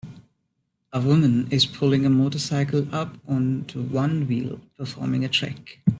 [0.91, 5.79] A woman is pulling a motorcycle up onto one wheel performing a trick.